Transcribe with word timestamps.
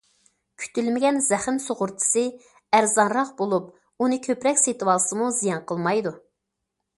كۈتۈلمىگەن 0.61 1.19
زەخىم 1.25 1.59
سۇغۇرتىسى 1.65 2.23
ئەرزانراق 2.77 3.29
بولۇپ، 3.43 3.69
ئۇنى 4.05 4.19
كۆپرەك 4.29 4.63
سېتىۋالسىمۇ 4.63 5.29
زىيان 5.43 5.63
قىلمايدۇ. 5.75 6.17